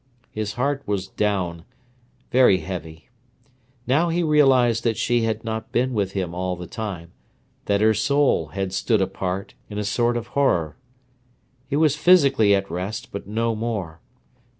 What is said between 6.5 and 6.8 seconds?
the